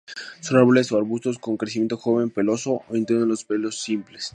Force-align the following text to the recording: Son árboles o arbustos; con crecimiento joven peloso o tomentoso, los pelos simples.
Son 0.39 0.57
árboles 0.57 0.91
o 0.91 0.97
arbustos; 0.97 1.37
con 1.37 1.57
crecimiento 1.61 1.95
joven 1.95 2.31
peloso 2.31 2.71
o 2.73 2.81
tomentoso, 2.87 3.23
los 3.23 3.43
pelos 3.45 3.79
simples. 3.79 4.23